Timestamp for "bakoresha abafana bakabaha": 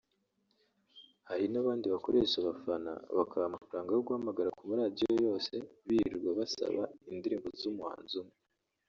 1.93-3.47